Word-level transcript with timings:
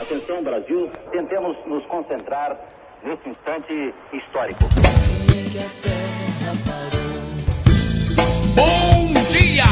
Atenção, 0.00 0.42
Brasil, 0.42 0.90
tentemos 1.12 1.56
nos 1.66 1.84
concentrar 1.84 2.58
nesse 3.04 3.28
instante 3.28 3.94
histórico. 4.14 4.64
Bom 8.54 9.12
dia, 9.30 9.64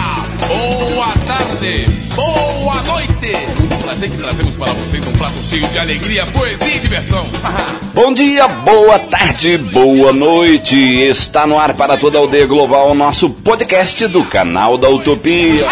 boa 0.46 1.12
tarde, 1.26 1.86
boa 2.14 2.82
noite. 2.82 3.67
Um 3.88 3.90
prazer 3.90 4.10
que 4.10 4.18
trazemos 4.18 4.54
para 4.54 4.70
vocês 4.72 5.06
um 5.06 5.12
prato 5.12 5.38
cheio 5.48 5.66
de 5.66 5.78
alegria, 5.78 6.26
poesia 6.26 6.76
e 6.76 6.78
diversão. 6.78 7.26
Bom 7.94 8.12
dia, 8.12 8.46
boa 8.46 8.98
tarde, 8.98 9.56
boa 9.56 10.12
noite. 10.12 10.78
Está 10.78 11.46
no 11.46 11.58
ar 11.58 11.72
para 11.72 11.96
toda 11.96 12.18
a 12.18 12.20
aldeia 12.20 12.46
global 12.46 12.90
o 12.90 12.94
nosso 12.94 13.30
podcast 13.30 14.06
do 14.08 14.22
canal 14.24 14.76
da 14.76 14.90
Utopia. 14.90 15.64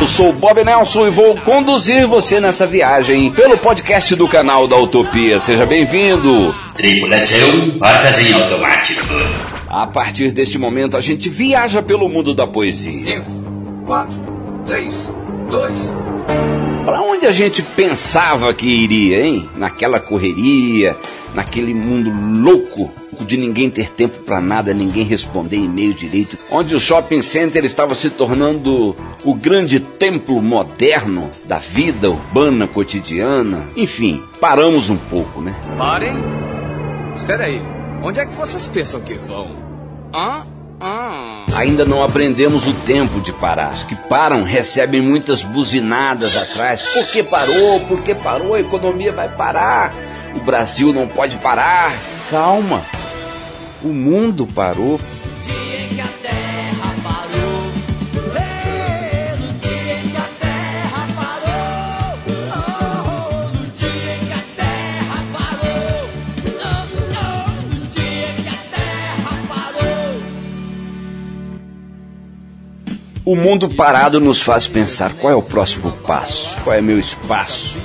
Eu 0.00 0.06
sou 0.06 0.30
o 0.30 0.32
Bob 0.32 0.62
Nelson 0.62 1.08
e 1.08 1.10
vou 1.10 1.36
conduzir 1.38 2.06
você 2.06 2.38
nessa 2.38 2.68
viagem 2.68 3.32
pelo 3.32 3.58
podcast 3.58 4.14
do 4.14 4.28
canal 4.28 4.68
da 4.68 4.76
Utopia. 4.76 5.40
Seja 5.40 5.66
bem-vindo. 5.66 6.54
Tripulação, 6.76 7.78
portas 7.80 8.16
em 8.20 8.32
automático. 8.32 9.12
A 9.68 9.88
partir 9.88 10.30
deste 10.30 10.56
momento, 10.56 10.96
a 10.96 11.00
gente 11.00 11.28
viaja 11.28 11.82
pelo 11.82 12.08
mundo 12.08 12.32
da 12.32 12.46
poesia. 12.46 13.24
5, 13.24 13.84
4, 13.86 14.14
3, 14.66 15.12
2. 15.50 16.69
Para 16.84 17.02
onde 17.02 17.26
a 17.26 17.30
gente 17.30 17.62
pensava 17.62 18.52
que 18.54 18.66
iria, 18.66 19.24
hein? 19.24 19.48
Naquela 19.56 20.00
correria, 20.00 20.96
naquele 21.34 21.74
mundo 21.74 22.10
louco 22.42 22.90
de 23.24 23.36
ninguém 23.36 23.68
ter 23.70 23.90
tempo 23.90 24.22
para 24.24 24.40
nada, 24.40 24.72
ninguém 24.72 25.04
responder 25.04 25.56
e-mail 25.56 25.92
direito, 25.92 26.38
onde 26.50 26.74
o 26.74 26.80
shopping 26.80 27.20
center 27.20 27.64
estava 27.64 27.94
se 27.94 28.10
tornando 28.10 28.96
o 29.24 29.34
grande 29.34 29.78
templo 29.78 30.40
moderno 30.40 31.30
da 31.46 31.58
vida 31.58 32.10
urbana 32.10 32.66
cotidiana. 32.66 33.62
Enfim, 33.76 34.22
paramos 34.40 34.88
um 34.88 34.96
pouco, 34.96 35.40
né? 35.40 35.54
Parem. 35.76 36.16
Espera 37.14 37.44
aí. 37.44 37.60
Onde 38.02 38.20
é 38.20 38.26
que 38.26 38.34
vocês 38.34 38.66
pensam 38.68 39.00
que 39.00 39.14
vão? 39.14 39.50
Hã? 40.14 40.46
Hã? 40.80 41.19
Ainda 41.60 41.84
não 41.84 42.02
aprendemos 42.02 42.66
o 42.66 42.72
tempo 42.72 43.20
de 43.20 43.34
parar. 43.34 43.74
Os 43.74 43.84
que 43.84 43.94
param 43.94 44.44
recebem 44.44 45.02
muitas 45.02 45.42
buzinadas 45.42 46.34
atrás. 46.34 46.80
Por 46.80 47.06
que 47.08 47.22
parou? 47.22 47.78
Por 47.80 48.02
que 48.02 48.14
parou? 48.14 48.54
A 48.54 48.60
economia 48.60 49.12
vai 49.12 49.28
parar. 49.28 49.92
O 50.34 50.40
Brasil 50.40 50.90
não 50.90 51.06
pode 51.06 51.36
parar. 51.36 51.92
Calma. 52.30 52.80
O 53.82 53.88
mundo 53.88 54.46
parou. 54.46 54.98
O 73.30 73.36
mundo 73.36 73.68
parado 73.68 74.18
nos 74.18 74.42
faz 74.42 74.66
pensar 74.66 75.12
qual 75.12 75.32
é 75.32 75.36
o 75.36 75.40
próximo 75.40 75.92
passo, 75.98 76.58
qual 76.64 76.74
é 76.74 76.80
meu 76.80 76.98
espaço 76.98 77.76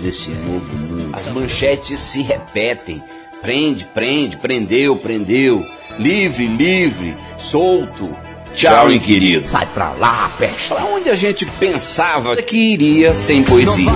nesse 0.00 0.30
novo 0.30 0.66
mundo. 0.78 1.10
As 1.12 1.26
manchetes 1.28 2.00
se 2.00 2.22
repetem. 2.22 3.00
Prende, 3.40 3.84
prende, 3.84 4.36
prendeu, 4.36 4.96
prendeu. 4.96 5.64
Livre, 5.96 6.48
livre, 6.48 7.14
solto. 7.38 8.16
Tchau, 8.52 8.90
inquirido. 8.90 9.48
Sai 9.48 9.64
pra 9.66 9.92
lá, 9.92 10.28
peste. 10.36 10.70
Para 10.70 10.84
onde 10.86 11.08
a 11.08 11.14
gente 11.14 11.46
pensava 11.46 12.34
que 12.34 12.58
iria 12.74 13.16
sem 13.16 13.44
poesia? 13.44 13.92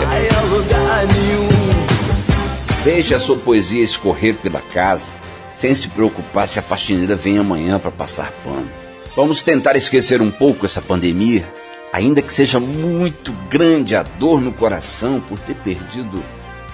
Deixe 2.84 3.16
a 3.16 3.18
sua 3.18 3.36
poesia 3.36 3.82
escorrer 3.82 4.36
pela 4.36 4.60
casa, 4.72 5.10
sem 5.52 5.74
se 5.74 5.88
preocupar 5.88 6.46
se 6.46 6.60
a 6.60 6.62
faxineira 6.62 7.16
vem 7.16 7.36
amanhã 7.36 7.80
para 7.80 7.90
passar 7.90 8.32
pano. 8.44 8.83
Vamos 9.16 9.44
tentar 9.44 9.76
esquecer 9.76 10.20
um 10.20 10.30
pouco 10.30 10.66
essa 10.66 10.82
pandemia, 10.82 11.48
ainda 11.92 12.20
que 12.20 12.32
seja 12.32 12.58
muito 12.58 13.32
grande 13.48 13.94
a 13.94 14.02
dor 14.02 14.40
no 14.40 14.52
coração 14.52 15.20
por 15.20 15.38
ter 15.38 15.54
perdido 15.54 16.20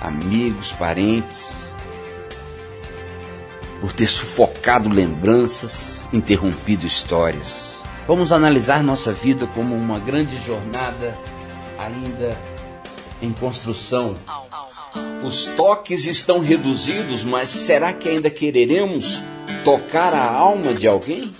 amigos, 0.01 0.73
parentes, 0.73 1.71
por 3.78 3.93
ter 3.93 4.06
sufocado 4.06 4.89
lembranças, 4.89 6.06
interrompido 6.15 6.87
histórias. 6.87 7.84
Vamos 8.09 8.33
analisar 8.33 8.83
nossa 8.83 9.12
vida 9.12 9.47
como 9.47 9.75
uma 9.75 9.99
grande 9.99 10.43
jornada 10.43 11.15
ainda 11.78 12.34
em 13.21 13.33
construção. 13.33 14.15
Os 15.22 15.45
toques 15.45 16.07
estão 16.07 16.41
reduzidos, 16.41 17.22
mas 17.22 17.51
será 17.51 17.93
que 17.93 18.09
ainda 18.09 18.31
quereremos 18.31 19.22
tocar 19.62 20.15
a 20.15 20.27
alma 20.27 20.72
de 20.72 20.89
alguém? 20.89 21.31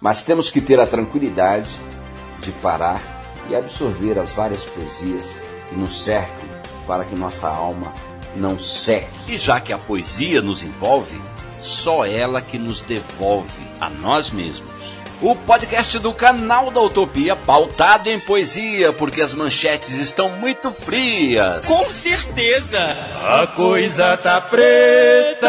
Mas 0.00 0.22
temos 0.22 0.48
que 0.50 0.60
ter 0.60 0.78
a 0.78 0.86
tranquilidade 0.86 1.70
de 2.40 2.52
parar 2.52 3.02
e 3.50 3.56
absorver 3.56 4.18
as 4.18 4.32
várias 4.32 4.64
poesias 4.64 5.42
que 5.68 5.76
nos 5.76 6.04
cercam 6.04 6.48
para 6.86 7.04
que 7.04 7.16
nossa 7.16 7.48
alma 7.48 7.92
não 8.36 8.56
seque. 8.56 9.34
E 9.34 9.36
já 9.36 9.60
que 9.60 9.72
a 9.72 9.78
poesia 9.78 10.40
nos 10.40 10.62
envolve, 10.62 11.20
só 11.60 12.04
ela 12.04 12.40
que 12.40 12.58
nos 12.58 12.82
devolve 12.82 13.66
a 13.80 13.90
nós 13.90 14.30
mesmos. 14.30 14.68
O 15.20 15.34
podcast 15.34 15.98
do 15.98 16.14
canal 16.14 16.70
da 16.70 16.80
Utopia, 16.80 17.34
pautado 17.34 18.08
em 18.08 18.20
poesia, 18.20 18.92
porque 18.92 19.20
as 19.20 19.34
manchetes 19.34 19.98
estão 19.98 20.30
muito 20.30 20.70
frias. 20.70 21.66
Com 21.66 21.90
certeza! 21.90 22.96
A 23.20 23.48
coisa 23.48 24.16
tá 24.16 24.40
preta. 24.40 25.48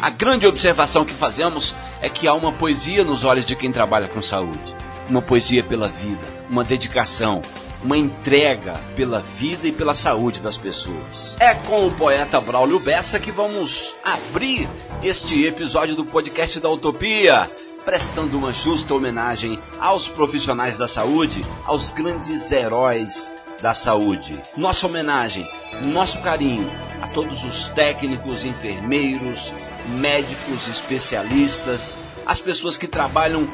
A 0.00 0.10
grande 0.10 0.48
observação 0.48 1.04
que 1.04 1.14
fazemos 1.14 1.76
é 2.00 2.08
que 2.08 2.28
há 2.28 2.34
uma 2.34 2.52
poesia 2.52 3.04
nos 3.04 3.24
olhos 3.24 3.44
de 3.44 3.56
quem 3.56 3.72
trabalha 3.72 4.08
com 4.08 4.22
saúde. 4.22 4.76
Uma 5.08 5.22
poesia 5.22 5.62
pela 5.62 5.88
vida, 5.88 6.24
uma 6.50 6.62
dedicação, 6.62 7.40
uma 7.82 7.96
entrega 7.96 8.74
pela 8.96 9.20
vida 9.20 9.66
e 9.66 9.72
pela 9.72 9.94
saúde 9.94 10.40
das 10.40 10.56
pessoas. 10.56 11.36
É 11.40 11.54
com 11.54 11.86
o 11.86 11.92
poeta 11.92 12.40
Braulio 12.40 12.80
Bessa 12.80 13.18
que 13.18 13.30
vamos 13.30 13.94
abrir 14.04 14.68
este 15.02 15.44
episódio 15.44 15.94
do 15.94 16.04
podcast 16.04 16.60
da 16.60 16.68
Utopia, 16.68 17.48
prestando 17.84 18.36
uma 18.36 18.52
justa 18.52 18.94
homenagem 18.94 19.58
aos 19.80 20.08
profissionais 20.08 20.76
da 20.76 20.86
saúde, 20.86 21.40
aos 21.64 21.90
grandes 21.90 22.52
heróis 22.52 23.32
da 23.62 23.74
saúde. 23.74 24.34
Nossa 24.56 24.86
homenagem, 24.86 25.46
nosso 25.82 26.20
carinho 26.20 26.70
a 27.00 27.06
todos 27.08 27.42
os 27.44 27.68
técnicos, 27.68 28.44
enfermeiros, 28.44 29.52
médicos, 29.88 30.68
especialistas, 30.68 31.96
as 32.26 32.40
pessoas 32.40 32.76
que 32.76 32.86
trabalham 32.86 33.48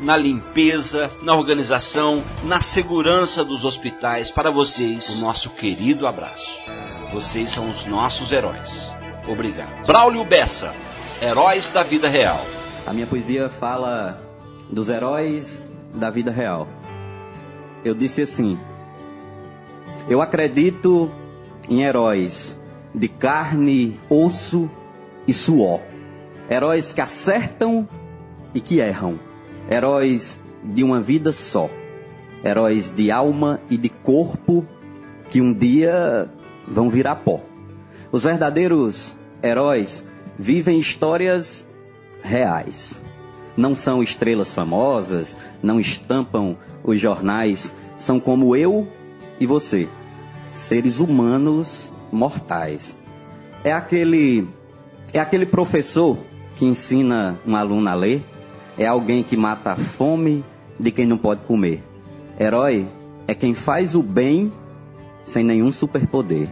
na 0.00 0.16
limpeza, 0.16 1.10
na 1.22 1.34
organização, 1.34 2.22
na 2.44 2.60
segurança 2.60 3.44
dos 3.44 3.64
hospitais. 3.64 4.30
Para 4.30 4.50
vocês, 4.50 5.10
o 5.10 5.20
nosso 5.20 5.50
querido 5.50 6.06
abraço. 6.06 6.60
Vocês 7.12 7.50
são 7.50 7.68
os 7.68 7.84
nossos 7.86 8.32
heróis. 8.32 8.92
Obrigado. 9.28 9.86
Braulio 9.86 10.24
Bessa, 10.24 10.72
Heróis 11.20 11.68
da 11.70 11.82
Vida 11.82 12.08
Real. 12.08 12.40
A 12.86 12.92
minha 12.92 13.06
poesia 13.06 13.50
fala 13.60 14.22
dos 14.70 14.88
heróis 14.88 15.64
da 15.94 16.10
vida 16.10 16.30
real. 16.30 16.68
Eu 17.84 17.94
disse 17.94 18.22
assim: 18.22 18.58
Eu 20.08 20.22
acredito 20.22 21.10
em 21.68 21.82
heróis 21.82 22.58
de 22.94 23.08
carne, 23.08 23.98
osso 24.08 24.70
e 25.26 25.32
suor. 25.32 25.80
Heróis 26.50 26.92
que 26.92 27.00
acertam 27.00 27.88
e 28.54 28.60
que 28.60 28.80
erram. 28.80 29.18
Heróis 29.70 30.40
de 30.64 30.82
uma 30.82 31.00
vida 31.00 31.32
só. 31.32 31.70
Heróis 32.44 32.90
de 32.94 33.10
alma 33.10 33.60
e 33.70 33.76
de 33.76 33.88
corpo 33.88 34.66
que 35.28 35.40
um 35.40 35.52
dia 35.52 36.28
vão 36.66 36.90
virar 36.90 37.16
pó. 37.16 37.40
Os 38.10 38.24
verdadeiros 38.24 39.16
heróis 39.42 40.04
vivem 40.38 40.78
histórias 40.78 41.66
reais. 42.22 43.00
Não 43.56 43.74
são 43.74 44.02
estrelas 44.02 44.54
famosas, 44.54 45.36
não 45.62 45.78
estampam 45.78 46.56
os 46.82 47.00
jornais, 47.00 47.74
são 47.98 48.18
como 48.18 48.56
eu 48.56 48.88
e 49.38 49.46
você, 49.46 49.88
seres 50.52 50.98
humanos 50.98 51.92
mortais. 52.10 52.98
É 53.62 53.72
aquele 53.72 54.48
é 55.12 55.18
aquele 55.18 55.46
professor 55.46 56.18
que 56.56 56.64
ensina 56.64 57.38
um 57.46 57.56
aluno 57.56 57.88
a 57.88 57.94
ler, 57.94 58.22
é 58.78 58.86
alguém 58.86 59.22
que 59.22 59.36
mata 59.36 59.72
a 59.72 59.76
fome 59.76 60.44
de 60.78 60.90
quem 60.90 61.06
não 61.06 61.18
pode 61.18 61.42
comer. 61.42 61.82
Herói 62.38 62.86
é 63.26 63.34
quem 63.34 63.54
faz 63.54 63.94
o 63.94 64.02
bem 64.02 64.52
sem 65.24 65.44
nenhum 65.44 65.72
superpoder. 65.72 66.48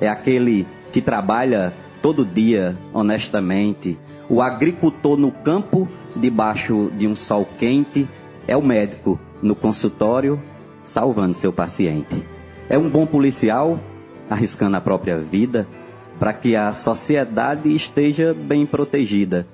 É 0.00 0.08
aquele 0.08 0.66
que 0.92 1.00
trabalha 1.00 1.72
todo 2.02 2.24
dia, 2.24 2.76
honestamente. 2.92 3.98
O 4.28 4.40
agricultor 4.40 5.16
no 5.16 5.30
campo, 5.30 5.88
debaixo 6.16 6.90
de 6.96 7.06
um 7.06 7.14
sol 7.14 7.46
quente, 7.58 8.08
é 8.46 8.56
o 8.56 8.62
médico 8.62 9.18
no 9.42 9.54
consultório, 9.54 10.40
salvando 10.82 11.36
seu 11.36 11.52
paciente. 11.52 12.24
É 12.68 12.78
um 12.78 12.88
bom 12.88 13.06
policial, 13.06 13.78
arriscando 14.28 14.76
a 14.76 14.80
própria 14.80 15.18
vida, 15.18 15.66
para 16.20 16.34
que 16.34 16.54
a 16.54 16.70
sociedade 16.74 17.74
esteja 17.74 18.34
bem 18.34 18.66
protegida. 18.66 19.46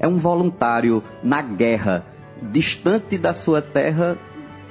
É 0.00 0.08
um 0.08 0.16
voluntário 0.16 1.04
na 1.22 1.42
guerra, 1.42 2.06
distante 2.50 3.18
da 3.18 3.34
sua 3.34 3.60
terra, 3.60 4.16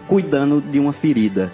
cuidando 0.07 0.59
de 0.59 0.79
uma 0.79 0.91
ferida. 0.91 1.53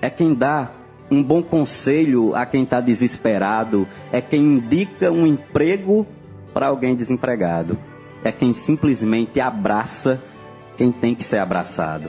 É 0.00 0.08
quem 0.08 0.32
dá 0.32 0.70
um 1.10 1.20
bom 1.20 1.42
conselho 1.42 2.34
a 2.34 2.46
quem 2.46 2.62
está 2.62 2.80
desesperado, 2.80 3.88
é 4.12 4.20
quem 4.20 4.40
indica 4.40 5.10
um 5.10 5.26
emprego 5.26 6.06
para 6.52 6.68
alguém 6.68 6.94
desempregado, 6.94 7.76
é 8.22 8.30
quem 8.30 8.52
simplesmente 8.52 9.40
abraça 9.40 10.22
quem 10.76 10.92
tem 10.92 11.14
que 11.14 11.24
ser 11.24 11.38
abraçado. 11.38 12.08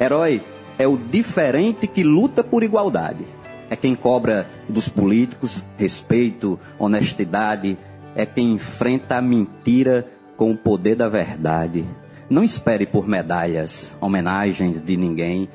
Herói 0.00 0.42
é 0.78 0.88
o 0.88 0.96
diferente 0.96 1.86
que 1.86 2.02
luta 2.02 2.42
por 2.42 2.62
igualdade. 2.62 3.24
É 3.70 3.76
quem 3.76 3.94
cobra 3.94 4.48
dos 4.68 4.88
políticos 4.88 5.64
respeito, 5.76 6.58
honestidade, 6.78 7.78
é 8.14 8.24
quem 8.24 8.52
enfrenta 8.52 9.16
a 9.16 9.22
mentira 9.22 10.06
com 10.36 10.50
o 10.50 10.56
poder 10.56 10.96
da 10.96 11.08
verdade. 11.08 11.84
Não 12.28 12.42
espere 12.42 12.86
por 12.86 13.06
medalhas, 13.06 13.94
homenagens 14.00 14.80
de 14.80 14.96
ninguém. 14.96 15.48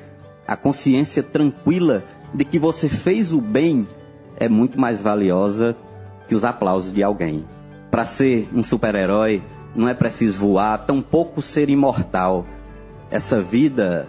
A 0.46 0.56
consciência 0.56 1.22
tranquila 1.22 2.04
de 2.34 2.44
que 2.44 2.58
você 2.58 2.88
fez 2.88 3.32
o 3.32 3.40
bem 3.40 3.86
é 4.36 4.48
muito 4.48 4.80
mais 4.80 5.00
valiosa 5.00 5.76
que 6.28 6.34
os 6.34 6.44
aplausos 6.44 6.92
de 6.92 7.02
alguém. 7.02 7.44
Para 7.90 8.04
ser 8.04 8.48
um 8.54 8.62
super-herói, 8.62 9.42
não 9.74 9.88
é 9.88 9.94
preciso 9.94 10.38
voar, 10.38 10.78
tampouco 10.78 11.42
ser 11.42 11.68
imortal. 11.68 12.46
Essa 13.10 13.42
vida 13.42 14.08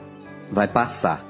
vai 0.51 0.67
passar. 0.67 1.25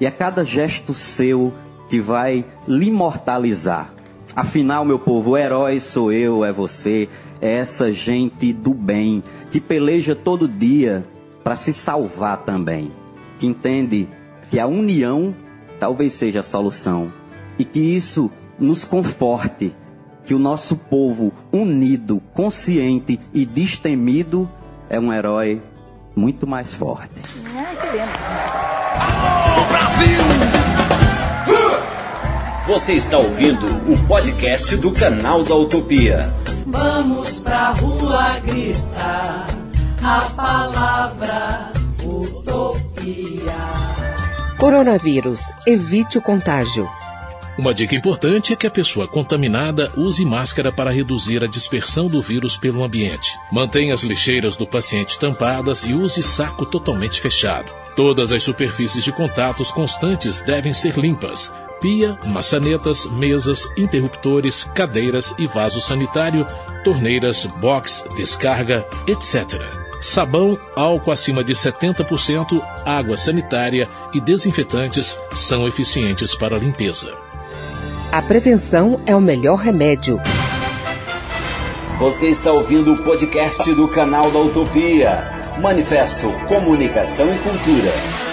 E 0.00 0.06
é 0.06 0.10
cada 0.10 0.44
gesto 0.44 0.94
seu 0.94 1.52
que 1.88 2.00
vai 2.00 2.44
lhe 2.66 2.88
imortalizar. 2.88 3.92
Afinal, 4.34 4.84
meu 4.84 4.98
povo, 4.98 5.30
o 5.30 5.36
herói 5.36 5.80
sou 5.80 6.12
eu, 6.12 6.44
é 6.44 6.52
você, 6.52 7.08
é 7.40 7.54
essa 7.54 7.92
gente 7.92 8.52
do 8.52 8.74
bem 8.74 9.22
que 9.50 9.60
peleja 9.60 10.14
todo 10.14 10.48
dia 10.48 11.06
para 11.42 11.56
se 11.56 11.72
salvar 11.72 12.38
também, 12.38 12.92
que 13.38 13.46
entende 13.46 14.08
que 14.50 14.58
a 14.58 14.66
união 14.66 15.34
talvez 15.78 16.12
seja 16.14 16.40
a 16.40 16.42
solução 16.42 17.12
e 17.58 17.64
que 17.64 17.80
isso 17.80 18.30
nos 18.58 18.84
conforte, 18.84 19.74
que 20.24 20.34
o 20.34 20.38
nosso 20.38 20.76
povo 20.76 21.32
unido, 21.52 22.20
consciente 22.34 23.20
e 23.32 23.46
destemido 23.46 24.50
é 24.88 24.98
um 24.98 25.12
herói 25.12 25.62
muito 26.14 26.46
mais 26.46 26.72
forte. 26.74 27.20
Você 32.66 32.94
está 32.94 33.16
ouvindo 33.16 33.64
o 33.88 34.06
podcast 34.08 34.76
do 34.78 34.90
canal 34.90 35.44
da 35.44 35.54
Utopia. 35.54 36.34
Vamos 36.66 37.38
pra 37.38 37.70
rua 37.70 38.40
gritar 38.40 39.46
a 40.02 40.20
palavra 40.34 41.70
utopia. 42.02 43.54
Coronavírus. 44.58 45.52
Evite 45.64 46.18
o 46.18 46.20
contágio. 46.20 46.88
Uma 47.56 47.72
dica 47.72 47.94
importante 47.94 48.52
é 48.52 48.56
que 48.56 48.66
a 48.66 48.70
pessoa 48.70 49.06
contaminada 49.06 49.92
use 49.96 50.24
máscara 50.24 50.72
para 50.72 50.90
reduzir 50.90 51.44
a 51.44 51.46
dispersão 51.46 52.08
do 52.08 52.20
vírus 52.20 52.56
pelo 52.56 52.82
ambiente. 52.82 53.30
Mantenha 53.52 53.94
as 53.94 54.02
lixeiras 54.02 54.56
do 54.56 54.66
paciente 54.66 55.20
tampadas 55.20 55.84
e 55.84 55.92
use 55.92 56.20
saco 56.20 56.66
totalmente 56.66 57.20
fechado. 57.20 57.72
Todas 57.94 58.32
as 58.32 58.42
superfícies 58.42 59.04
de 59.04 59.12
contatos 59.12 59.70
constantes 59.70 60.42
devem 60.42 60.74
ser 60.74 60.98
limpas. 60.98 61.52
Pia, 61.80 62.18
maçanetas, 62.26 63.06
mesas, 63.06 63.66
interruptores, 63.76 64.64
cadeiras 64.74 65.34
e 65.38 65.46
vaso 65.46 65.80
sanitário, 65.80 66.46
torneiras, 66.82 67.46
box, 67.60 68.04
descarga, 68.16 68.86
etc. 69.06 69.60
Sabão, 70.00 70.58
álcool 70.74 71.12
acima 71.12 71.42
de 71.42 71.52
70%, 71.52 72.62
água 72.84 73.16
sanitária 73.16 73.88
e 74.14 74.20
desinfetantes 74.20 75.18
são 75.32 75.66
eficientes 75.66 76.34
para 76.34 76.56
a 76.56 76.58
limpeza. 76.58 77.12
A 78.12 78.22
prevenção 78.22 79.00
é 79.04 79.14
o 79.14 79.20
melhor 79.20 79.56
remédio. 79.56 80.20
Você 81.98 82.28
está 82.28 82.52
ouvindo 82.52 82.92
o 82.92 83.02
podcast 83.02 83.72
do 83.74 83.88
canal 83.88 84.30
da 84.30 84.38
Utopia. 84.38 85.24
Manifesto 85.60 86.28
Comunicação 86.46 87.26
e 87.34 87.38
Cultura. 87.38 88.25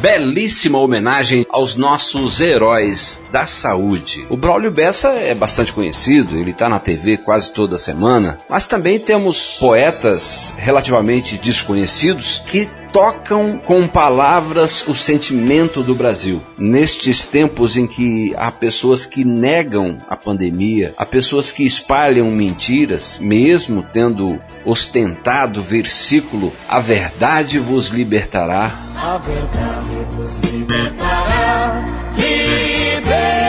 Belíssima 0.00 0.78
homenagem 0.78 1.46
aos 1.50 1.74
nossos 1.74 2.40
heróis 2.40 3.20
da 3.32 3.46
saúde. 3.46 4.24
O 4.28 4.36
Braulio 4.36 4.70
Bessa 4.70 5.08
é 5.08 5.34
bastante 5.34 5.72
conhecido, 5.72 6.36
ele 6.36 6.52
está 6.52 6.68
na 6.68 6.78
TV 6.78 7.16
quase 7.16 7.52
toda 7.52 7.76
semana, 7.76 8.38
mas 8.48 8.66
também 8.66 8.98
temos 8.98 9.56
poetas 9.58 10.52
relativamente 10.56 11.38
desconhecidos 11.38 12.42
que 12.46 12.68
tocam 12.92 13.58
com 13.58 13.86
palavras 13.86 14.86
o 14.86 14.94
sentimento 14.94 15.82
do 15.82 15.94
Brasil. 15.94 16.42
Nestes 16.56 17.24
tempos 17.24 17.76
em 17.76 17.86
que 17.86 18.34
há 18.36 18.50
pessoas 18.50 19.04
que 19.04 19.24
negam 19.24 19.98
a 20.08 20.16
pandemia, 20.16 20.94
há 20.96 21.04
pessoas 21.04 21.52
que 21.52 21.64
espalham 21.64 22.30
mentiras, 22.30 23.18
mesmo 23.20 23.82
tendo 23.82 24.38
ostentado 24.64 25.60
o 25.60 25.62
versículo: 25.62 26.52
A 26.68 26.80
verdade 26.80 27.58
vos 27.58 27.88
libertará. 27.88 28.72
A 28.96 29.18
verdade 29.18 29.97
vos 30.08 30.36
libertará, 30.50 31.84
libertará. 32.16 33.48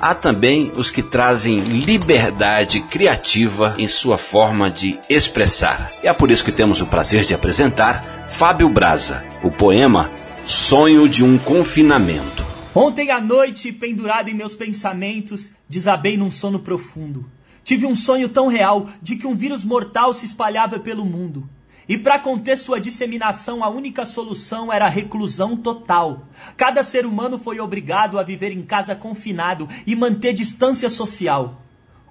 Há 0.00 0.14
também 0.14 0.72
os 0.76 0.90
que 0.90 1.02
trazem 1.02 1.58
liberdade 1.58 2.80
criativa 2.80 3.74
em 3.78 3.86
sua 3.86 4.18
forma 4.18 4.70
de 4.70 4.98
expressar. 5.08 5.92
E 6.02 6.08
é 6.08 6.12
por 6.12 6.30
isso 6.30 6.44
que 6.44 6.52
temos 6.52 6.80
o 6.80 6.86
prazer 6.86 7.24
de 7.24 7.34
apresentar 7.34 8.02
Fábio 8.28 8.68
Braza, 8.68 9.24
o 9.42 9.50
poema 9.50 10.10
Sonho 10.44 11.08
de 11.08 11.24
um 11.24 11.38
Confinamento. 11.38 12.44
Ontem 12.74 13.10
à 13.10 13.20
noite, 13.20 13.70
pendurado 13.70 14.28
em 14.28 14.34
meus 14.34 14.54
pensamentos, 14.54 15.50
desabei 15.68 16.16
num 16.16 16.30
sono 16.30 16.58
profundo. 16.58 17.30
Tive 17.62 17.86
um 17.86 17.94
sonho 17.94 18.28
tão 18.28 18.48
real 18.48 18.88
de 19.00 19.16
que 19.16 19.26
um 19.26 19.36
vírus 19.36 19.62
mortal 19.64 20.12
se 20.12 20.26
espalhava 20.26 20.80
pelo 20.80 21.04
mundo. 21.04 21.48
E 21.88 21.98
para 21.98 22.18
conter 22.18 22.56
sua 22.56 22.80
disseminação, 22.80 23.64
a 23.64 23.68
única 23.68 24.06
solução 24.06 24.72
era 24.72 24.86
a 24.86 24.88
reclusão 24.88 25.56
total. 25.56 26.28
Cada 26.56 26.82
ser 26.82 27.04
humano 27.04 27.38
foi 27.38 27.58
obrigado 27.58 28.18
a 28.18 28.22
viver 28.22 28.52
em 28.52 28.62
casa 28.62 28.94
confinado 28.94 29.68
e 29.86 29.96
manter 29.96 30.32
distância 30.32 30.88
social. 30.88 31.60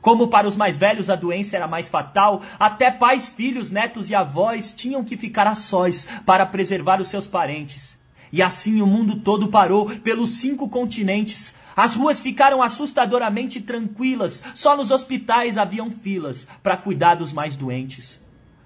Como 0.02 0.28
para 0.28 0.48
os 0.48 0.56
mais 0.56 0.76
velhos 0.76 1.10
a 1.10 1.16
doença 1.16 1.56
era 1.56 1.68
mais 1.68 1.88
fatal, 1.88 2.42
até 2.60 2.90
pais, 2.90 3.30
filhos, 3.30 3.70
netos 3.70 4.10
e 4.10 4.16
avós 4.16 4.74
tinham 4.74 5.04
que 5.04 5.16
ficar 5.16 5.48
a 5.48 5.56
sós 5.56 6.08
para 6.26 6.46
preservar 6.46 7.00
os 7.00 7.08
seus 7.08 7.28
parentes. 7.28 7.98
E 8.32 8.42
assim 8.42 8.82
o 8.82 8.88
mundo 8.88 9.18
todo 9.18 9.50
parou 9.50 9.86
pelos 10.00 10.32
cinco 10.38 10.68
continentes. 10.68 11.54
As 11.76 11.94
ruas 11.94 12.20
ficaram 12.20 12.62
assustadoramente 12.62 13.62
tranquilas, 13.62 14.44
só 14.56 14.76
nos 14.76 14.92
hospitais 14.92 15.58
haviam 15.58 15.90
filas 15.92 16.48
para 16.62 16.76
cuidar 16.76 17.16
dos 17.16 17.32
mais 17.32 17.56
doentes. 17.56 18.21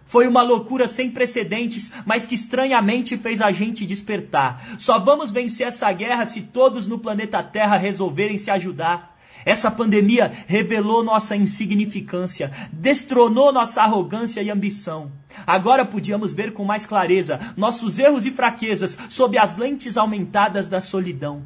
Foi 0.06 0.28
uma 0.28 0.44
loucura 0.44 0.88
sem 0.88 1.10
precedentes, 1.10 1.92
mas 2.06 2.26
que 2.26 2.36
estranhamente 2.36 3.18
fez 3.18 3.42
a 3.42 3.52
gente 3.52 3.86
despertar. 3.86 4.76
Só 4.78 5.00
vamos 5.00 5.32
vencer 5.32 5.68
essa 5.68 5.92
guerra 5.92 6.26
se 6.26 6.42
todos 6.42 6.88
no 6.88 7.00
planeta 7.00 7.42
Terra 7.42 7.76
resolverem 7.76 8.38
se 8.38 8.52
ajudar. 8.52 9.16
Essa 9.44 9.70
pandemia 9.70 10.32
revelou 10.48 11.04
nossa 11.04 11.36
insignificância, 11.36 12.52
destronou 12.72 13.52
nossa 13.52 13.82
arrogância 13.82 14.42
e 14.42 14.50
ambição. 14.50 15.12
Agora 15.46 15.86
podíamos 15.86 16.34
ver 16.34 16.54
com 16.54 16.64
mais 16.64 16.86
clareza 16.86 17.40
nossos 17.56 18.00
erros 18.00 18.26
e 18.26 18.32
fraquezas 18.32 18.98
sob 19.10 19.38
as 19.38 19.56
lentes 19.56 19.98
aumentadas 19.98 20.68
da 20.68 20.82
solidão. 20.82 21.44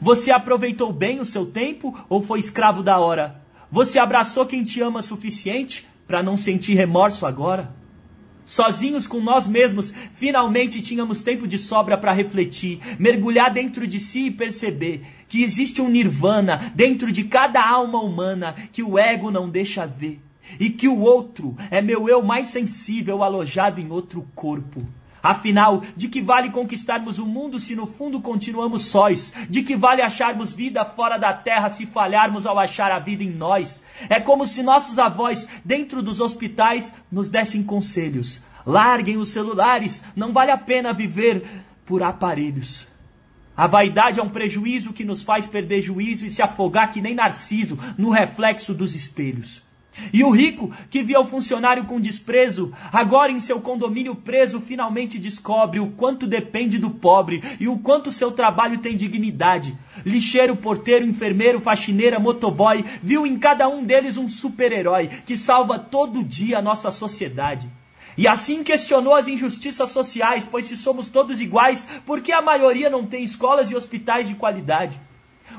Você 0.00 0.30
aproveitou 0.30 0.92
bem 0.92 1.20
o 1.20 1.26
seu 1.26 1.46
tempo 1.46 1.98
ou 2.08 2.22
foi 2.22 2.38
escravo 2.38 2.82
da 2.82 2.98
hora? 2.98 3.40
Você 3.70 3.98
abraçou 3.98 4.44
quem 4.44 4.62
te 4.62 4.80
ama 4.82 5.00
suficiente 5.00 5.86
para 6.06 6.22
não 6.22 6.36
sentir 6.36 6.74
remorso 6.74 7.24
agora? 7.24 7.81
Sozinhos 8.52 9.06
com 9.06 9.18
nós 9.18 9.46
mesmos, 9.46 9.94
finalmente 10.12 10.82
tínhamos 10.82 11.22
tempo 11.22 11.48
de 11.48 11.58
sobra 11.58 11.96
para 11.96 12.12
refletir, 12.12 12.80
mergulhar 12.98 13.50
dentro 13.50 13.86
de 13.86 13.98
si 13.98 14.26
e 14.26 14.30
perceber 14.30 15.00
que 15.26 15.42
existe 15.42 15.80
um 15.80 15.88
nirvana 15.88 16.70
dentro 16.74 17.10
de 17.10 17.24
cada 17.24 17.66
alma 17.66 17.98
humana 17.98 18.54
que 18.70 18.82
o 18.82 18.98
ego 18.98 19.30
não 19.30 19.48
deixa 19.48 19.86
ver. 19.86 20.20
E 20.60 20.68
que 20.68 20.86
o 20.86 21.00
outro 21.00 21.56
é 21.70 21.80
meu 21.80 22.10
eu 22.10 22.22
mais 22.22 22.48
sensível 22.48 23.22
alojado 23.22 23.80
em 23.80 23.90
outro 23.90 24.28
corpo. 24.34 24.86
Afinal, 25.22 25.82
de 25.96 26.08
que 26.08 26.20
vale 26.20 26.50
conquistarmos 26.50 27.18
o 27.18 27.24
mundo 27.24 27.60
se 27.60 27.76
no 27.76 27.86
fundo 27.86 28.20
continuamos 28.20 28.86
sós? 28.86 29.32
De 29.48 29.62
que 29.62 29.76
vale 29.76 30.02
acharmos 30.02 30.52
vida 30.52 30.84
fora 30.84 31.16
da 31.16 31.32
terra 31.32 31.68
se 31.68 31.86
falharmos 31.86 32.44
ao 32.44 32.58
achar 32.58 32.90
a 32.90 32.98
vida 32.98 33.22
em 33.22 33.30
nós? 33.30 33.84
É 34.08 34.18
como 34.18 34.46
se 34.46 34.64
nossos 34.64 34.98
avós, 34.98 35.48
dentro 35.64 36.02
dos 36.02 36.20
hospitais, 36.20 36.92
nos 37.10 37.30
dessem 37.30 37.62
conselhos. 37.62 38.42
Larguem 38.66 39.16
os 39.16 39.30
celulares, 39.30 40.02
não 40.16 40.32
vale 40.32 40.50
a 40.50 40.58
pena 40.58 40.92
viver 40.92 41.44
por 41.86 42.02
aparelhos. 42.02 42.88
A 43.56 43.66
vaidade 43.66 44.18
é 44.18 44.22
um 44.22 44.28
prejuízo 44.28 44.92
que 44.92 45.04
nos 45.04 45.22
faz 45.22 45.46
perder 45.46 45.82
juízo 45.82 46.24
e 46.24 46.30
se 46.30 46.42
afogar 46.42 46.90
que 46.90 47.02
nem 47.02 47.14
Narciso 47.14 47.78
no 47.96 48.10
reflexo 48.10 48.74
dos 48.74 48.94
espelhos. 48.94 49.62
E 50.12 50.24
o 50.24 50.30
rico, 50.30 50.70
que 50.90 51.02
via 51.02 51.20
o 51.20 51.26
funcionário 51.26 51.84
com 51.84 52.00
desprezo, 52.00 52.72
agora 52.90 53.30
em 53.30 53.38
seu 53.38 53.60
condomínio 53.60 54.14
preso, 54.14 54.60
finalmente 54.60 55.18
descobre 55.18 55.80
o 55.80 55.88
quanto 55.90 56.26
depende 56.26 56.78
do 56.78 56.90
pobre 56.90 57.42
e 57.60 57.68
o 57.68 57.78
quanto 57.78 58.10
seu 58.10 58.32
trabalho 58.32 58.78
tem 58.78 58.96
dignidade. 58.96 59.76
Lixeiro, 60.04 60.56
porteiro, 60.56 61.04
enfermeiro, 61.04 61.60
faxineira, 61.60 62.18
motoboy, 62.18 62.84
viu 63.02 63.26
em 63.26 63.38
cada 63.38 63.68
um 63.68 63.84
deles 63.84 64.16
um 64.16 64.28
super-herói 64.28 65.08
que 65.08 65.36
salva 65.36 65.78
todo 65.78 66.24
dia 66.24 66.58
a 66.58 66.62
nossa 66.62 66.90
sociedade. 66.90 67.68
E 68.16 68.26
assim 68.28 68.62
questionou 68.62 69.14
as 69.14 69.28
injustiças 69.28 69.90
sociais, 69.90 70.46
pois 70.50 70.66
se 70.66 70.76
somos 70.76 71.06
todos 71.06 71.40
iguais, 71.40 71.88
por 72.04 72.20
que 72.20 72.32
a 72.32 72.42
maioria 72.42 72.90
não 72.90 73.06
tem 73.06 73.22
escolas 73.22 73.70
e 73.70 73.76
hospitais 73.76 74.28
de 74.28 74.34
qualidade? 74.34 74.98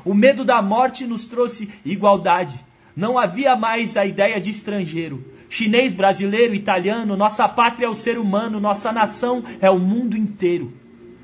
O 0.06 0.14
medo 0.14 0.44
da 0.44 0.62
morte 0.62 1.06
nos 1.06 1.26
trouxe 1.26 1.72
igualdade. 1.86 2.60
Não 2.96 3.18
havia 3.18 3.56
mais 3.56 3.98
a 3.98 4.06
ideia 4.06 4.40
de 4.40 4.50
estrangeiro. 4.50 5.24
Chinês, 5.50 5.94
brasileiro, 5.94 6.56
italiano, 6.56 7.16
nossa 7.16 7.48
pátria 7.48 7.86
é 7.86 7.90
o 7.90 7.96
ser 7.96 8.18
humano, 8.18 8.60
nossa 8.60 8.92
nação 8.92 9.44
é 9.62 9.70
o 9.70 9.80
mundo 9.80 10.18
inteiro. 10.18 10.74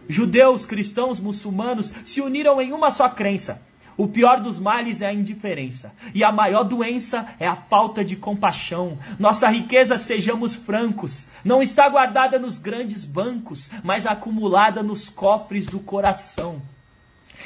Judeus, 0.08 0.66
cristãos, 0.66 1.20
muçulmanos 1.20 1.94
se 2.04 2.22
uniram 2.22 2.60
em 2.62 2.74
uma 2.74 2.92
só 2.92 3.08
crença. 3.08 3.62
O 3.96 4.08
pior 4.08 4.40
dos 4.40 4.58
males 4.58 5.02
é 5.02 5.08
a 5.08 5.14
indiferença, 5.14 5.94
e 6.16 6.24
a 6.24 6.32
maior 6.32 6.64
doença 6.64 7.28
é 7.38 7.46
a 7.46 7.56
falta 7.56 8.04
de 8.04 8.16
compaixão. 8.16 8.98
Nossa 9.20 9.50
riqueza, 9.50 9.98
sejamos 9.98 10.56
francos, 10.56 11.28
não 11.44 11.62
está 11.62 11.90
guardada 11.90 12.40
nos 12.40 12.58
grandes 12.58 13.04
bancos, 13.04 13.70
mas 13.84 14.06
acumulada 14.06 14.82
nos 14.82 15.10
cofres 15.10 15.66
do 15.66 15.80
coração. 15.80 16.62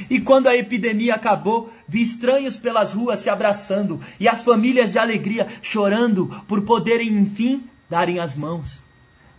E 0.09 0.19
quando 0.19 0.47
a 0.47 0.55
epidemia 0.55 1.15
acabou, 1.15 1.71
vi 1.87 2.01
estranhos 2.01 2.57
pelas 2.57 2.93
ruas 2.93 3.19
se 3.19 3.29
abraçando 3.29 3.99
e 4.19 4.27
as 4.27 4.43
famílias 4.43 4.91
de 4.91 4.97
alegria 4.97 5.47
chorando 5.61 6.27
por 6.47 6.61
poderem, 6.61 7.09
enfim, 7.09 7.63
darem 7.89 8.19
as 8.19 8.35
mãos. 8.35 8.81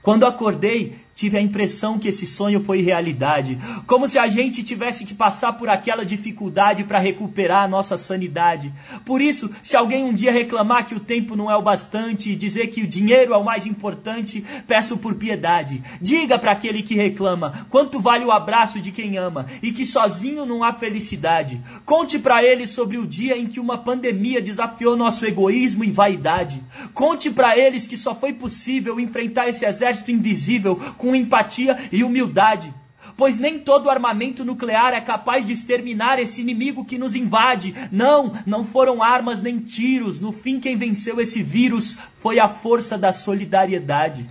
Quando 0.02 0.26
acordei, 0.26 0.98
tive 1.14 1.38
a 1.38 1.40
impressão 1.40 1.98
que 1.98 2.08
esse 2.08 2.26
sonho 2.26 2.62
foi 2.62 2.80
realidade, 2.80 3.58
como 3.86 4.08
se 4.08 4.18
a 4.18 4.26
gente 4.26 4.62
tivesse 4.62 5.04
que 5.04 5.14
passar 5.14 5.52
por 5.54 5.68
aquela 5.68 6.04
dificuldade 6.04 6.84
para 6.84 6.98
recuperar 6.98 7.64
a 7.64 7.68
nossa 7.68 7.96
sanidade. 7.96 8.72
Por 9.04 9.20
isso, 9.20 9.50
se 9.62 9.76
alguém 9.76 10.04
um 10.04 10.12
dia 10.12 10.32
reclamar 10.32 10.86
que 10.86 10.94
o 10.94 11.00
tempo 11.00 11.36
não 11.36 11.50
é 11.50 11.56
o 11.56 11.62
bastante 11.62 12.30
e 12.30 12.36
dizer 12.36 12.68
que 12.68 12.82
o 12.82 12.86
dinheiro 12.86 13.32
é 13.32 13.36
o 13.36 13.44
mais 13.44 13.66
importante, 13.66 14.44
peço 14.66 14.96
por 14.96 15.14
piedade. 15.14 15.82
Diga 16.00 16.38
para 16.38 16.52
aquele 16.52 16.82
que 16.82 16.94
reclama 16.94 17.66
quanto 17.70 18.00
vale 18.00 18.24
o 18.24 18.32
abraço 18.32 18.80
de 18.80 18.90
quem 18.90 19.16
ama 19.16 19.46
e 19.62 19.72
que 19.72 19.86
sozinho 19.86 20.44
não 20.44 20.64
há 20.64 20.72
felicidade. 20.72 21.60
Conte 21.84 22.18
para 22.18 22.42
ele 22.42 22.66
sobre 22.66 22.98
o 22.98 23.06
dia 23.06 23.36
em 23.36 23.46
que 23.46 23.60
uma 23.60 23.78
pandemia 23.78 24.42
desafiou 24.42 24.96
nosso 24.96 25.24
egoísmo 25.24 25.84
e 25.84 25.92
vaidade. 25.92 26.62
Conte 26.92 27.30
para 27.30 27.56
eles 27.56 27.86
que 27.86 27.96
só 27.96 28.14
foi 28.14 28.32
possível 28.32 28.98
enfrentar 28.98 29.48
esse 29.48 29.64
exército 29.64 30.10
invisível 30.10 30.80
com 31.04 31.14
empatia 31.14 31.76
e 31.92 32.02
humildade. 32.02 32.72
Pois 33.16 33.38
nem 33.38 33.58
todo 33.58 33.90
armamento 33.90 34.44
nuclear 34.44 34.94
é 34.94 35.00
capaz 35.00 35.46
de 35.46 35.52
exterminar 35.52 36.18
esse 36.18 36.40
inimigo 36.40 36.84
que 36.84 36.98
nos 36.98 37.14
invade. 37.14 37.74
Não, 37.92 38.32
não 38.46 38.64
foram 38.64 39.02
armas 39.02 39.42
nem 39.42 39.58
tiros. 39.58 40.18
No 40.18 40.32
fim, 40.32 40.58
quem 40.58 40.76
venceu 40.76 41.20
esse 41.20 41.42
vírus 41.42 41.98
foi 42.18 42.40
a 42.40 42.48
força 42.48 42.96
da 42.96 43.12
solidariedade. 43.12 44.26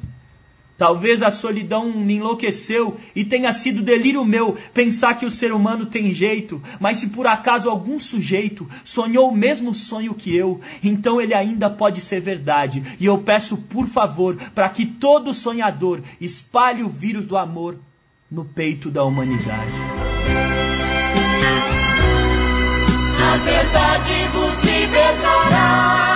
Talvez 0.84 1.24
a 1.24 1.32
solidão 1.32 1.90
me 1.94 2.16
enlouqueceu 2.16 2.98
e 3.16 3.24
tenha 3.24 3.54
sido 3.54 3.82
delírio 3.82 4.26
meu 4.26 4.58
pensar 4.74 5.14
que 5.14 5.26
o 5.26 5.32
ser 5.32 5.54
humano 5.54 5.86
tem 5.86 6.14
jeito, 6.14 6.62
mas 6.78 6.98
se 6.98 7.08
por 7.08 7.26
acaso 7.26 7.70
algum 7.70 7.98
sujeito 7.98 8.68
sonhou 8.84 9.30
o 9.30 9.34
mesmo 9.34 9.74
sonho 9.74 10.14
que 10.14 10.36
eu, 10.36 10.60
então 10.84 11.22
ele 11.22 11.34
ainda 11.34 11.70
pode 11.70 12.02
ser 12.02 12.20
verdade. 12.20 12.84
E 13.00 13.06
eu 13.06 13.18
peço, 13.20 13.56
por 13.56 13.88
favor, 13.88 14.36
para 14.54 14.68
que 14.68 14.86
todo 14.86 15.34
sonhador 15.34 16.02
espalhe 16.20 16.84
o 16.84 16.90
vírus 16.90 17.26
do 17.26 17.38
amor 17.38 17.78
no 18.30 18.44
peito 18.44 18.92
da 18.92 19.06
humanidade. 19.06 19.72
A 23.32 23.38
verdade 23.38 24.28
vos 24.34 24.64
libertará. 24.70 26.13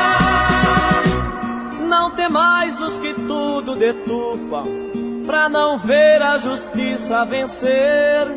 Deturpam, 3.77 4.65
pra 5.25 5.48
não 5.48 5.77
ver 5.77 6.22
a 6.22 6.38
justiça 6.38 7.25
vencer. 7.25 8.27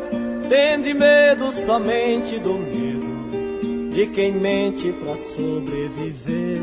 Tende 0.49 0.93
medo 0.93 1.51
somente 1.51 2.37
do 2.39 2.53
medo 2.53 3.91
de 3.91 4.07
quem 4.07 4.31
mente 4.31 4.91
pra 4.91 5.15
sobreviver. 5.15 6.61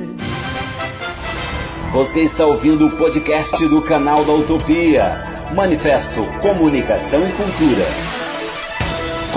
Você 1.92 2.22
está 2.22 2.44
ouvindo 2.44 2.86
o 2.86 2.96
podcast 2.96 3.66
do 3.66 3.82
canal 3.82 4.24
da 4.24 4.32
Utopia. 4.32 5.12
Manifesto 5.54 6.20
Comunicação 6.42 7.20
e 7.20 7.32
Cultura. 7.32 8.07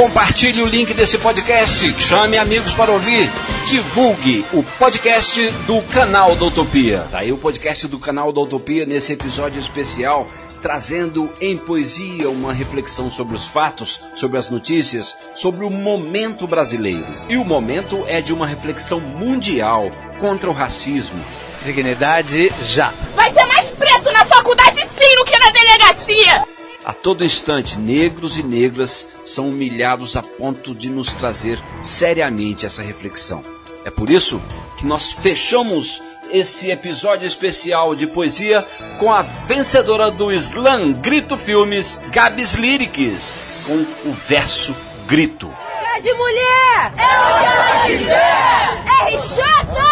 Compartilhe 0.02 0.64
o 0.64 0.66
link 0.66 0.96
desse 0.96 1.20
podcast, 1.20 2.02
chame 2.02 2.36
amigos 2.36 2.74
para 2.74 2.92
ouvir, 2.92 3.30
divulgue 3.68 4.44
o 4.52 4.64
podcast 4.64 5.48
do 5.68 5.80
canal 5.84 6.36
da 6.36 6.46
Utopia. 6.46 7.06
Tá 7.12 7.20
aí 7.20 7.32
o 7.32 7.38
podcast 7.38 7.88
do 7.88 8.00
canal 8.00 8.34
da 8.34 8.42
Utopia 8.42 8.88
nesse 8.88 9.14
episódio 9.14 9.60
especial, 9.60 10.26
trazendo 10.60 11.32
em 11.40 11.56
poesia 11.56 12.32
uma 12.32 12.52
reflexão 12.52 13.12
sobre 13.12 13.36
os 13.36 13.46
fatos, 13.46 14.00
sobre 14.16 14.40
as 14.40 14.50
notícias, 14.50 15.16
sobre 15.36 15.64
o 15.64 15.70
momento 15.70 16.48
brasileiro. 16.48 17.06
E 17.30 17.38
o 17.38 17.46
momento 17.46 18.04
é 18.08 18.22
de 18.22 18.34
uma 18.34 18.48
reflexão 18.48 19.00
mundial 19.00 19.92
contra 20.20 20.50
o 20.50 20.54
racismo. 20.54 21.24
Dignidade 21.64 22.52
já. 22.64 22.92
Vai 23.14 23.32
ter 23.32 23.46
mais 23.46 23.70
preto 23.70 24.12
na 24.12 24.26
faculdade 24.26 24.82
sim 24.82 25.16
do 25.16 25.26
que 25.26 25.38
na 25.38 25.52
delegacia! 25.52 26.51
A 26.84 26.94
todo 26.94 27.24
instante, 27.24 27.78
negros 27.78 28.40
e 28.40 28.44
negras 28.44 29.08
são 29.26 29.50
humilhados 29.50 30.16
a 30.16 30.24
ponto 30.24 30.74
de 30.74 30.90
nos 30.90 31.14
trazer 31.14 31.60
seriamente 31.84 32.66
essa 32.66 32.82
reflexão. 32.82 33.44
É 33.86 33.92
por 33.92 34.10
isso 34.10 34.42
que 34.80 34.86
nós 34.86 35.12
fechamos 35.12 36.02
esse 36.32 36.72
episódio 36.72 37.28
especial 37.28 37.94
de 37.94 38.08
poesia 38.08 38.66
com 39.00 39.12
a 39.12 39.22
vencedora 39.22 40.10
do 40.10 40.32
Slam 40.32 40.94
Grito 40.94 41.38
Filmes, 41.38 42.00
Gabs 42.12 42.56
Lyrics, 42.56 43.64
com 43.68 44.10
o 44.10 44.14
verso 44.14 44.76
Grito. 45.06 45.54
É 45.96 46.00
de 46.00 46.14
mulher! 46.14 46.94
É 46.98 47.20
o 47.20 47.38
que 47.38 47.46
ela 47.46 47.86
quiser! 47.86 48.82
É 49.08 49.20
chata! 49.20 49.92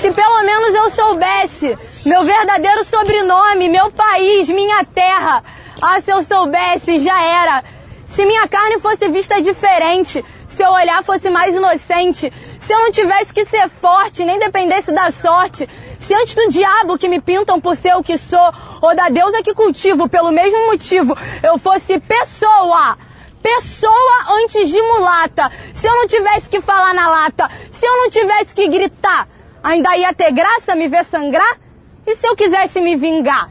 Se 0.00 0.12
pelo 0.12 0.42
menos 0.44 0.74
eu 0.74 0.90
soubesse 0.90 1.74
meu 2.04 2.22
verdadeiro 2.22 2.84
sobrenome, 2.84 3.68
meu 3.68 3.90
país, 3.90 4.48
minha 4.48 4.84
terra. 4.84 5.42
Ah, 5.80 6.00
se 6.00 6.12
eu 6.12 6.22
soubesse, 6.22 7.00
já 7.00 7.22
era. 7.22 7.64
Se 8.14 8.24
minha 8.24 8.48
carne 8.48 8.80
fosse 8.80 9.08
vista 9.08 9.40
diferente, 9.40 10.24
se 10.48 10.62
eu 10.62 10.70
olhar 10.70 11.02
fosse 11.04 11.30
mais 11.30 11.54
inocente, 11.54 12.32
se 12.60 12.72
eu 12.72 12.78
não 12.80 12.90
tivesse 12.90 13.32
que 13.32 13.44
ser 13.44 13.68
forte, 13.68 14.24
nem 14.24 14.38
dependesse 14.38 14.92
da 14.92 15.10
sorte, 15.10 15.68
se 16.00 16.14
antes 16.14 16.34
do 16.34 16.48
diabo 16.48 16.98
que 16.98 17.08
me 17.08 17.20
pintam 17.20 17.60
por 17.60 17.76
ser 17.76 17.94
o 17.94 18.02
que 18.02 18.16
sou, 18.18 18.52
ou 18.80 18.94
da 18.94 19.08
deusa 19.08 19.42
que 19.42 19.54
cultivo 19.54 20.08
pelo 20.08 20.32
mesmo 20.32 20.66
motivo, 20.66 21.16
eu 21.42 21.58
fosse 21.58 21.98
pessoa, 22.00 22.96
pessoa 23.42 24.42
antes 24.42 24.70
de 24.70 24.82
mulata, 24.82 25.50
se 25.74 25.86
eu 25.86 25.94
não 25.96 26.06
tivesse 26.06 26.48
que 26.48 26.60
falar 26.60 26.94
na 26.94 27.08
lata, 27.08 27.48
se 27.70 27.86
eu 27.86 27.96
não 27.98 28.10
tivesse 28.10 28.54
que 28.54 28.68
gritar, 28.68 29.28
ainda 29.62 29.96
ia 29.96 30.12
ter 30.14 30.32
graça 30.32 30.74
me 30.74 30.88
ver 30.88 31.04
sangrar? 31.04 31.67
E 32.06 32.16
se 32.16 32.26
eu 32.26 32.34
quisesse 32.34 32.80
me 32.80 32.96
vingar? 32.96 33.50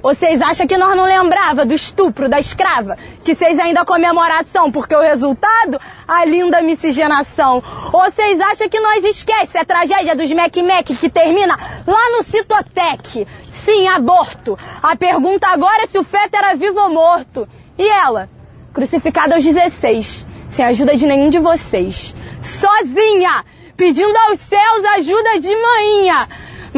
Vocês 0.00 0.40
acham 0.40 0.64
que 0.64 0.78
nós 0.78 0.96
não 0.96 1.04
lembrava 1.04 1.66
do 1.66 1.74
estupro 1.74 2.28
da 2.28 2.38
escrava? 2.38 2.96
Que 3.24 3.34
vocês 3.34 3.58
ainda 3.58 3.84
comemoração 3.84 4.70
porque 4.70 4.94
o 4.94 5.00
resultado? 5.00 5.80
A 6.06 6.24
linda 6.24 6.62
miscigenação. 6.62 7.60
Vocês 7.90 8.40
acham 8.40 8.68
que 8.68 8.78
nós 8.78 9.04
esquece 9.04 9.58
a 9.58 9.64
tragédia 9.64 10.14
dos 10.14 10.30
Mac 10.30 10.56
Mac 10.58 10.86
que 10.86 11.10
termina 11.10 11.58
lá 11.84 12.10
no 12.16 12.22
Citotec? 12.22 13.26
Sim, 13.50 13.88
aborto. 13.88 14.56
A 14.80 14.94
pergunta 14.94 15.48
agora 15.48 15.82
é 15.82 15.86
se 15.88 15.98
o 15.98 16.04
feto 16.04 16.34
era 16.36 16.54
vivo 16.54 16.80
ou 16.80 16.90
morto. 16.90 17.48
E 17.76 17.86
ela? 17.86 18.28
Crucificada 18.72 19.34
aos 19.34 19.42
16, 19.42 20.24
sem 20.50 20.64
ajuda 20.64 20.94
de 20.94 21.06
nenhum 21.06 21.28
de 21.28 21.40
vocês. 21.40 22.14
Sozinha! 22.60 23.44
Pedindo 23.76 24.16
aos 24.28 24.40
céus 24.40 24.84
ajuda 24.96 25.38
de 25.38 25.54
manhinha 25.54 26.28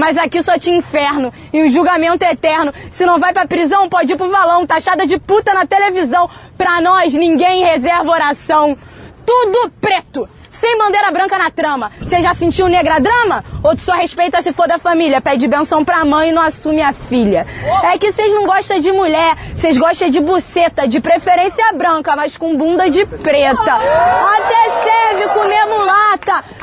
Mas 0.01 0.17
aqui 0.17 0.43
só 0.43 0.59
tinha 0.59 0.79
inferno 0.79 1.31
e 1.53 1.63
um 1.63 1.69
julgamento 1.69 2.25
eterno. 2.25 2.73
Se 2.91 3.05
não 3.05 3.19
vai 3.19 3.35
pra 3.35 3.47
prisão, 3.47 3.87
pode 3.87 4.11
ir 4.11 4.17
pro 4.17 4.31
valão, 4.31 4.67
taxada 4.67 5.07
de 5.07 5.19
puta 5.19 5.53
na 5.53 5.67
televisão. 5.67 6.27
Pra 6.57 6.81
nós, 6.81 7.13
ninguém 7.13 7.67
reserva 7.67 8.11
oração. 8.11 8.79
Tudo 9.27 9.71
preto. 9.79 10.27
Sem 10.51 10.77
bandeira 10.77 11.11
branca 11.11 11.39
na 11.39 11.51
trama. 11.51 11.91
Você 11.99 12.21
já 12.21 12.35
sentiu 12.35 12.69
negra 12.69 12.99
drama? 12.99 13.43
Ou 13.63 13.75
tu 13.75 13.83
só 13.83 13.93
respeita 13.93 14.43
se 14.43 14.53
for 14.53 14.69
da 14.69 14.79
família? 14.79 15.21
Pede 15.21 15.47
benção 15.47 15.83
pra 15.83 16.05
mãe 16.05 16.29
e 16.29 16.33
não 16.33 16.43
assume 16.43 16.83
a 16.83 16.93
filha. 16.93 17.47
É 17.85 17.97
que 17.97 18.13
vocês 18.13 18.33
não 18.35 18.45
gostam 18.45 18.79
de 18.79 18.93
mulher, 18.93 19.37
vocês 19.57 19.79
gostam 19.79 20.11
de 20.11 20.21
buceta, 20.21 20.87
de 20.87 21.01
preferência 21.01 21.73
branca, 21.73 22.15
mas 22.15 22.37
com 22.37 22.57
bunda 22.57 22.91
de 22.91 23.07
preta. 23.07 23.73
Até 23.73 24.85
serve 24.85 25.29
comer 25.29 25.67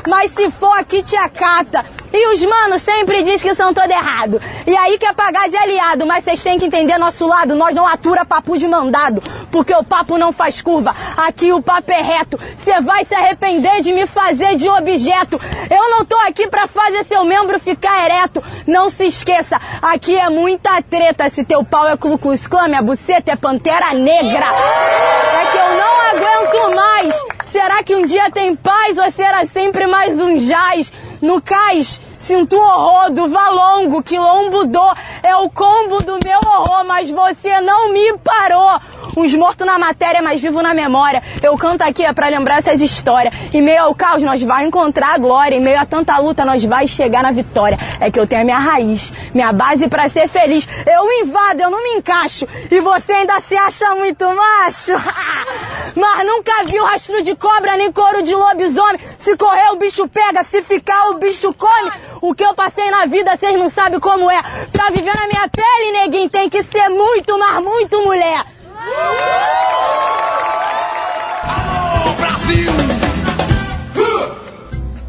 mas 0.06 0.30
se 0.32 0.50
for 0.50 0.78
aqui 0.78 1.02
te 1.02 1.16
acata. 1.16 1.84
E 2.12 2.32
os 2.32 2.42
manos 2.42 2.82
sempre 2.82 3.22
diz 3.22 3.42
que 3.42 3.54
são 3.54 3.74
todo 3.74 3.90
errado. 3.90 4.40
E 4.66 4.76
aí 4.76 4.98
quer 4.98 5.14
pagar 5.14 5.48
de 5.48 5.56
aliado, 5.56 6.06
mas 6.06 6.24
vocês 6.24 6.42
têm 6.42 6.58
que 6.58 6.64
entender 6.64 6.96
nosso 6.96 7.26
lado. 7.26 7.54
Nós 7.54 7.74
não 7.74 7.86
atura 7.86 8.24
papo 8.24 8.56
de 8.56 8.66
mandado, 8.66 9.22
porque 9.50 9.74
o 9.74 9.84
papo 9.84 10.16
não 10.16 10.32
faz 10.32 10.62
curva. 10.62 10.94
Aqui 11.16 11.52
o 11.52 11.62
papo 11.62 11.92
é 11.92 12.00
reto. 12.00 12.38
Você 12.58 12.80
vai 12.80 13.04
se 13.04 13.14
arrepender 13.14 13.82
de 13.82 13.92
me 13.92 14.06
fazer 14.06 14.56
de 14.56 14.68
objeto. 14.68 15.38
Eu 15.70 15.90
não 15.90 16.04
tô 16.04 16.16
aqui 16.20 16.48
pra 16.48 16.66
fazer 16.66 17.04
seu 17.04 17.24
membro 17.24 17.60
ficar 17.60 18.04
ereto. 18.04 18.42
Não 18.66 18.88
se 18.88 19.04
esqueça, 19.04 19.60
aqui 19.82 20.16
é 20.16 20.30
muita 20.30 20.80
treta. 20.82 21.28
Se 21.28 21.44
teu 21.44 21.62
pau 21.62 21.86
é 21.86 21.96
Ku 21.96 22.18
Klan, 22.18 22.68
minha 22.68 22.82
buceta 22.82 23.32
é 23.32 23.36
Pantera 23.36 23.92
Negra. 23.92 24.46
É 24.46 25.46
que 25.52 25.58
eu 25.58 25.76
não 25.76 25.97
aguento 26.26 26.74
mais. 26.74 27.14
Será 27.50 27.82
que 27.82 27.94
um 27.94 28.04
dia 28.04 28.30
tem 28.30 28.54
paz 28.54 28.98
ou 28.98 29.10
será 29.10 29.46
sempre 29.46 29.86
mais 29.86 30.20
um 30.20 30.36
jazz? 30.36 30.92
No 31.20 31.40
cais, 31.40 32.00
sinto 32.18 32.56
horror 32.56 33.10
do 33.10 33.28
valongo, 33.28 34.02
quilombo 34.02 34.66
do, 34.66 34.94
é 35.22 35.36
o 35.36 35.48
combo 35.50 36.02
do 36.02 36.18
meu 36.24 36.38
horror, 36.38 36.84
mas 36.84 37.10
você 37.10 37.60
não 37.60 37.92
me 37.92 38.16
parou. 38.18 38.80
Uns 39.16 39.34
mortos 39.34 39.66
na 39.66 39.78
matéria, 39.78 40.22
mas 40.22 40.40
vivo 40.40 40.62
na 40.62 40.74
memória. 40.74 41.22
Eu 41.42 41.56
canto 41.56 41.82
aqui 41.82 42.04
é 42.04 42.12
pra 42.12 42.28
lembrar 42.28 42.58
essas 42.58 42.80
histórias. 42.80 43.34
Em 43.52 43.60
meio 43.60 43.82
ao 43.82 43.94
caos, 43.94 44.22
nós 44.22 44.42
vai 44.42 44.64
encontrar 44.64 45.14
a 45.14 45.18
glória. 45.18 45.56
Em 45.56 45.60
meio 45.60 45.80
a 45.80 45.84
tanta 45.84 46.16
luta, 46.18 46.44
nós 46.44 46.64
vai 46.64 46.86
chegar 46.86 47.22
na 47.22 47.32
vitória. 47.32 47.78
É 48.00 48.10
que 48.10 48.18
eu 48.20 48.26
tenho 48.26 48.42
a 48.42 48.44
minha 48.44 48.58
raiz, 48.58 49.12
minha 49.34 49.52
base 49.52 49.88
pra 49.88 50.08
ser 50.08 50.28
feliz. 50.28 50.68
Eu 50.86 51.10
invado, 51.24 51.60
eu 51.60 51.70
não 51.70 51.82
me 51.82 51.98
encaixo. 51.98 52.46
E 52.70 52.80
você 52.80 53.12
ainda 53.12 53.40
se 53.40 53.56
acha 53.56 53.94
muito 53.94 54.24
macho. 54.24 54.92
mas 55.96 56.26
nunca 56.26 56.64
viu 56.64 56.84
rastro 56.84 57.22
de 57.22 57.34
cobra, 57.34 57.76
nem 57.76 57.90
couro 57.90 58.22
de 58.22 58.34
lobisomem. 58.34 59.00
Se 59.18 59.36
correr, 59.36 59.72
o 59.72 59.76
bicho 59.76 60.06
pega. 60.08 60.44
Se 60.44 60.62
ficar, 60.62 61.10
o 61.10 61.14
bicho 61.14 61.52
come. 61.54 61.90
O 62.20 62.34
que 62.34 62.44
eu 62.44 62.54
passei 62.54 62.90
na 62.90 63.06
vida, 63.06 63.36
vocês 63.36 63.58
não 63.58 63.68
sabem 63.68 63.98
como 63.98 64.30
é. 64.30 64.40
Pra 64.72 64.90
viver 64.90 65.07
na 65.14 65.26
minha 65.26 65.48
pele, 65.48 65.92
neguinho, 65.92 66.30
tem 66.30 66.48
que 66.48 66.62
ser 66.64 66.88
muito, 66.88 67.38
mas 67.38 67.62
muito 67.62 68.02
mulher. 68.02 68.44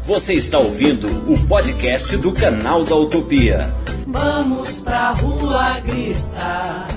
Você 0.04 0.34
está 0.34 0.58
ouvindo 0.58 1.06
o 1.32 1.46
podcast 1.46 2.16
do 2.16 2.32
canal 2.32 2.84
da 2.84 2.96
Utopia. 2.96 3.72
Vamos 4.06 4.80
pra 4.80 5.10
rua 5.12 5.78
gritar 5.80 6.88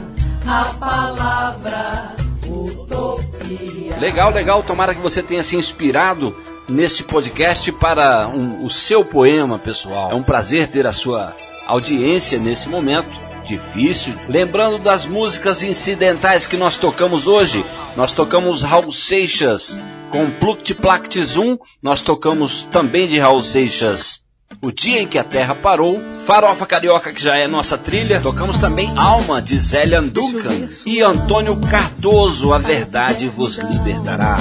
a 0.47 0.65
palavra 0.79 2.15
utopia. 2.47 3.97
Legal, 3.99 4.31
legal. 4.31 4.63
Tomara 4.63 4.95
que 4.95 5.01
você 5.01 5.21
tenha 5.21 5.43
se 5.43 5.55
inspirado 5.55 6.35
nesse 6.67 7.03
podcast 7.03 7.71
para 7.73 8.27
um- 8.27 8.65
o 8.65 8.69
seu 8.69 9.05
poema, 9.05 9.59
pessoal. 9.59 10.09
É 10.11 10.15
um 10.15 10.23
prazer 10.23 10.67
ter 10.67 10.87
a 10.87 10.91
sua 10.93 11.35
audiência 11.67 12.39
nesse 12.39 12.69
momento 12.69 13.09
difícil. 13.45 14.13
Lembrando 14.27 14.79
das 14.79 15.05
músicas 15.05 15.61
incidentais 15.61 16.47
que 16.47 16.57
nós 16.57 16.77
tocamos 16.77 17.27
hoje. 17.27 17.63
Nós 17.95 18.13
tocamos 18.13 18.61
Raul 18.61 18.91
Seixas 18.91 19.77
com 20.11 20.29
Pluct 20.31 20.73
Plactis 20.75 21.37
1. 21.37 21.57
Nós 21.81 22.01
tocamos 22.01 22.63
também 22.71 23.07
de 23.07 23.19
Raul 23.19 23.41
Seixas 23.41 24.23
o 24.61 24.71
Dia 24.71 25.01
em 25.01 25.07
que 25.07 25.17
a 25.17 25.23
Terra 25.23 25.55
Parou, 25.55 26.01
Farofa 26.25 26.65
Carioca, 26.65 27.11
que 27.11 27.21
já 27.21 27.37
é 27.37 27.47
nossa 27.47 27.77
trilha, 27.77 28.21
tocamos 28.21 28.57
também 28.57 28.89
Alma, 28.97 29.41
de 29.41 29.57
Zélia 29.57 30.01
Duncan, 30.01 30.69
e 30.85 31.01
Antônio 31.01 31.57
Cardoso, 31.57 32.53
A 32.53 32.57
Verdade 32.57 33.27
Vos 33.27 33.57
Libertará. 33.57 34.37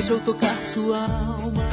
Deixa 0.00 0.14
eu 0.14 0.20
tocar 0.20 0.56
sua 0.62 0.96
alma. 0.96 1.68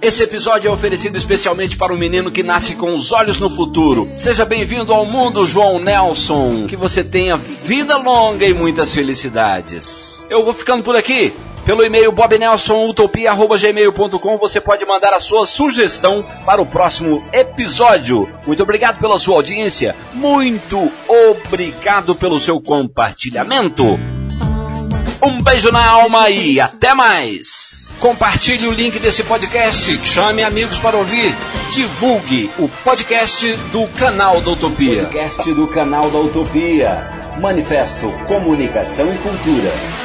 Esse 0.00 0.22
episódio 0.22 0.68
é 0.68 0.70
oferecido 0.70 1.18
especialmente 1.18 1.76
para 1.76 1.92
o 1.92 1.98
menino 1.98 2.30
que 2.30 2.44
nasce 2.44 2.76
com 2.76 2.94
os 2.94 3.10
olhos 3.10 3.40
no 3.40 3.50
futuro. 3.50 4.08
Seja 4.16 4.44
bem-vindo 4.44 4.94
ao 4.94 5.04
mundo, 5.04 5.44
João 5.44 5.80
Nelson. 5.80 6.68
Que 6.68 6.76
você 6.76 7.02
tenha 7.02 7.36
vida 7.36 7.96
longa 7.96 8.46
e 8.46 8.54
muitas 8.54 8.94
felicidades. 8.94 10.24
Eu 10.30 10.44
vou 10.44 10.54
ficando 10.54 10.84
por 10.84 10.94
aqui. 10.94 11.32
Pelo 11.64 11.84
e-mail 11.84 12.12
bobnelsonutopia.gmail.com 12.12 14.36
você 14.36 14.60
pode 14.60 14.86
mandar 14.86 15.12
a 15.12 15.18
sua 15.18 15.44
sugestão 15.44 16.24
para 16.46 16.62
o 16.62 16.66
próximo 16.66 17.24
episódio. 17.32 18.28
Muito 18.46 18.62
obrigado 18.62 19.00
pela 19.00 19.18
sua 19.18 19.34
audiência. 19.36 19.96
Muito 20.14 20.88
obrigado 21.08 22.14
pelo 22.14 22.38
seu 22.38 22.60
compartilhamento. 22.60 23.98
Um 25.24 25.40
beijo 25.40 25.70
na 25.70 25.86
alma 25.86 26.28
e 26.30 26.60
até 26.60 26.94
mais. 26.94 27.94
Compartilhe 28.00 28.66
o 28.66 28.72
link 28.72 28.98
desse 28.98 29.22
podcast, 29.22 30.04
chame 30.04 30.42
amigos 30.42 30.80
para 30.80 30.96
ouvir, 30.96 31.32
divulgue 31.70 32.50
o 32.58 32.68
podcast 32.68 33.54
do 33.70 33.86
canal 33.96 34.40
da 34.40 34.50
Utopia. 34.50 35.04
Podcast 35.04 35.54
do 35.54 35.68
canal 35.68 36.10
da 36.10 36.18
Utopia. 36.18 37.08
Manifesto 37.40 38.10
Comunicação 38.26 39.14
e 39.14 39.18
Cultura. 39.18 40.01